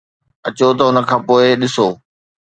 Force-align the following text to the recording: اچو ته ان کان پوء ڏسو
اچو 0.47 0.67
ته 0.77 0.83
ان 0.89 0.97
کان 1.09 1.21
پوء 1.27 1.43
ڏسو 1.59 1.87